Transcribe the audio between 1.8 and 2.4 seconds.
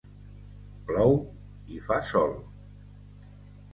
fa sol.